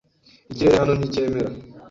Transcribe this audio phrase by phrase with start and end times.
[0.51, 1.49] Ikirere hano nticyemera.